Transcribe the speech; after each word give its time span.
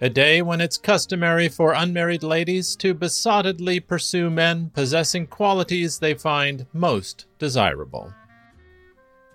a 0.00 0.08
day 0.10 0.42
when 0.42 0.60
it's 0.60 0.76
customary 0.76 1.48
for 1.48 1.72
unmarried 1.72 2.22
ladies 2.22 2.74
to 2.74 2.94
besottedly 2.94 3.84
pursue 3.86 4.28
men 4.28 4.70
possessing 4.74 5.26
qualities 5.26 5.98
they 5.98 6.14
find 6.14 6.66
most 6.72 7.26
desirable. 7.38 8.12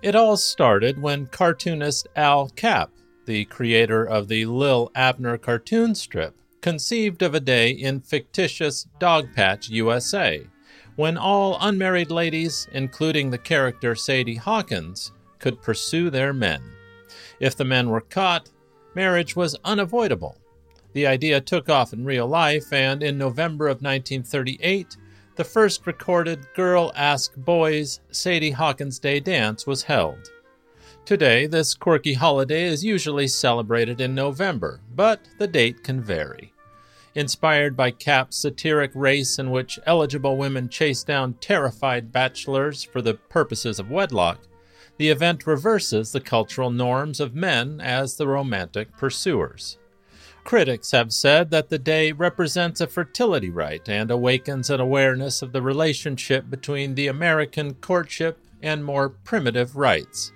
It 0.02 0.16
all 0.16 0.36
started 0.36 1.02
when 1.02 1.28
cartoonist 1.28 2.08
Al 2.16 2.50
Capp, 2.50 2.92
the 3.26 3.46
creator 3.46 4.04
of 4.04 4.28
the 4.28 4.46
Lil 4.46 4.92
Abner 4.96 5.38
cartoon 5.38 5.96
strip, 5.96 6.36
conceived 6.62 7.22
of 7.22 7.34
a 7.34 7.40
day 7.40 7.70
in 7.70 8.02
fictitious 8.02 8.86
Dogpatch, 9.00 9.70
USA, 9.70 10.46
when 10.98 11.18
all 11.18 11.58
unmarried 11.62 12.12
ladies, 12.12 12.68
including 12.74 13.30
the 13.30 13.38
character 13.38 13.96
Sadie 13.96 14.36
Hawkins, 14.36 15.14
could 15.40 15.62
pursue 15.62 16.10
their 16.10 16.34
men. 16.34 16.62
If 17.40 17.56
the 17.56 17.64
men 17.64 17.90
were 17.90 18.02
caught, 18.02 18.50
marriage 18.94 19.38
was 19.38 19.56
unavoidable 19.64 20.36
the 20.94 21.08
idea 21.08 21.40
took 21.42 21.70
off 21.70 21.94
in 21.94 22.06
real 22.06 22.28
life, 22.28 22.74
and 22.74 23.04
in 23.04 23.18
November 23.18 23.68
of 23.68 23.82
1938, 23.82 24.98
the 25.36 25.44
first 25.44 25.88
recorded 25.88 26.48
Girl 26.56 26.92
Ask 26.96 27.36
Boys 27.36 28.02
Sadie 28.12 28.52
Hawkins 28.52 29.00
Day 29.00 29.20
dance 29.20 29.66
was 29.66 29.84
held. 29.84 30.32
Today, 31.06 31.48
this 31.48 31.74
quirky 31.74 32.14
holiday 32.14 32.64
is 32.64 32.84
usually 32.84 33.28
celebrated 33.28 34.02
in 34.02 34.14
November, 34.14 34.82
but 34.96 35.22
the 35.38 35.48
date 35.48 35.84
can 35.84 36.02
vary. 36.02 36.54
Inspired 37.16 37.76
by 37.76 37.90
Capp's 37.92 38.38
satiric 38.38 38.92
race 38.94 39.40
in 39.40 39.50
which 39.50 39.80
eligible 39.86 40.38
women 40.38 40.70
chase 40.70 41.04
down 41.04 41.34
terrified 41.36 42.12
bachelors 42.12 42.84
for 42.84 43.02
the 43.02 43.16
purposes 43.16 43.80
of 43.80 43.90
wedlock, 43.90 44.40
the 44.98 45.10
event 45.10 45.48
reverses 45.48 46.12
the 46.12 46.22
cultural 46.22 46.70
norms 46.70 47.20
of 47.20 47.34
men 47.34 47.80
as 47.82 48.18
the 48.18 48.28
romantic 48.28 48.96
pursuers. 48.98 49.78
Critics 50.44 50.92
have 50.92 51.14
said 51.14 51.52
that 51.52 51.70
the 51.70 51.78
day 51.78 52.12
represents 52.12 52.82
a 52.82 52.88
fertility 52.88 53.50
rite 53.50 53.88
and 53.88 54.10
awakens 54.10 54.70
an 54.70 54.80
awareness 54.80 55.42
of 55.42 55.52
the 55.52 55.62
relationship 55.62 56.50
between 56.50 56.96
the 56.96 57.08
American 57.08 57.76
courtship 57.76 58.40
and 58.62 58.84
more 58.84 59.10
primitive 59.10 59.76
rites. 59.76 60.32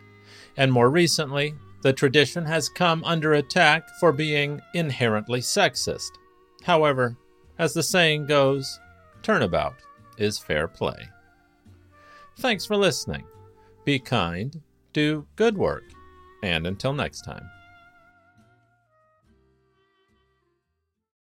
And 0.55 0.71
more 0.71 0.89
recently, 0.89 1.55
the 1.81 1.93
tradition 1.93 2.45
has 2.45 2.69
come 2.69 3.03
under 3.03 3.33
attack 3.33 3.89
for 3.99 4.11
being 4.11 4.61
inherently 4.73 5.41
sexist. 5.41 6.11
However, 6.63 7.17
as 7.57 7.73
the 7.73 7.83
saying 7.83 8.27
goes, 8.27 8.79
turnabout 9.21 9.75
is 10.17 10.37
fair 10.37 10.67
play. 10.67 11.09
Thanks 12.37 12.65
for 12.65 12.77
listening. 12.77 13.25
Be 13.83 13.99
kind, 13.99 14.61
do 14.93 15.27
good 15.35 15.57
work, 15.57 15.83
and 16.41 16.65
until 16.65 16.93
next 16.93 17.21
time. 17.23 17.49